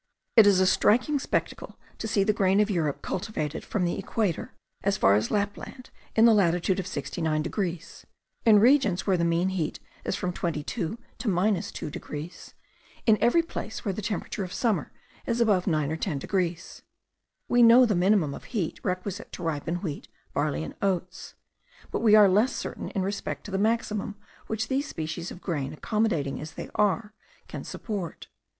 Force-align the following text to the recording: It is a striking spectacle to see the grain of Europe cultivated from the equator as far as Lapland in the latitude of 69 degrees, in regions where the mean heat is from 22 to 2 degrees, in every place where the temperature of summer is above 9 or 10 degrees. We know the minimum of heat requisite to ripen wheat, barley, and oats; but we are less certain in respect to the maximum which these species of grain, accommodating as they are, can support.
It 0.35 0.47
is 0.47 0.59
a 0.59 0.65
striking 0.65 1.19
spectacle 1.19 1.77
to 1.99 2.07
see 2.07 2.23
the 2.23 2.33
grain 2.33 2.59
of 2.59 2.71
Europe 2.71 3.03
cultivated 3.03 3.63
from 3.63 3.85
the 3.85 3.99
equator 3.99 4.51
as 4.81 4.97
far 4.97 5.13
as 5.13 5.29
Lapland 5.29 5.91
in 6.15 6.25
the 6.25 6.33
latitude 6.33 6.79
of 6.79 6.87
69 6.87 7.43
degrees, 7.43 8.07
in 8.43 8.57
regions 8.57 9.05
where 9.05 9.15
the 9.15 9.23
mean 9.23 9.49
heat 9.49 9.79
is 10.03 10.15
from 10.15 10.33
22 10.33 10.97
to 11.19 11.61
2 11.69 11.89
degrees, 11.91 12.55
in 13.05 13.15
every 13.21 13.43
place 13.43 13.85
where 13.85 13.93
the 13.93 14.01
temperature 14.01 14.43
of 14.43 14.51
summer 14.51 14.91
is 15.27 15.39
above 15.39 15.67
9 15.67 15.91
or 15.91 15.97
10 15.97 16.17
degrees. 16.17 16.81
We 17.47 17.61
know 17.61 17.85
the 17.85 17.93
minimum 17.93 18.33
of 18.33 18.45
heat 18.45 18.79
requisite 18.81 19.31
to 19.33 19.43
ripen 19.43 19.83
wheat, 19.83 20.07
barley, 20.33 20.63
and 20.63 20.73
oats; 20.81 21.35
but 21.91 21.99
we 21.99 22.15
are 22.15 22.27
less 22.27 22.55
certain 22.55 22.89
in 22.89 23.03
respect 23.03 23.43
to 23.43 23.51
the 23.51 23.59
maximum 23.59 24.15
which 24.47 24.67
these 24.67 24.87
species 24.87 25.29
of 25.29 25.41
grain, 25.41 25.71
accommodating 25.73 26.41
as 26.41 26.53
they 26.53 26.71
are, 26.73 27.13
can 27.47 27.63
support. 27.63 28.29